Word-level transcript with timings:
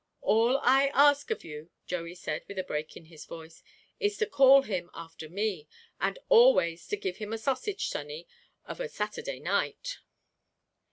"All 0.21 0.57
I 0.63 0.87
ask 0.95 1.29
of 1.29 1.43
you," 1.43 1.69
Joey 1.85 2.15
said 2.15 2.43
with 2.47 2.57
a 2.57 2.63
break 2.63 2.97
in 2.97 3.05
his 3.05 3.25
voice, 3.27 3.61
"is 3.99 4.17
to 4.17 4.25
call 4.25 4.63
him 4.63 4.89
after 4.95 5.29
me, 5.29 5.67
and 5.99 6.17
always 6.27 6.87
to 6.87 6.97
give 6.97 7.17
him 7.17 7.33
a 7.33 7.37
sausage, 7.37 7.85
sonny, 7.87 8.27
of 8.65 8.79
a 8.79 8.89
Saturday 8.89 9.39
night." 9.39 9.99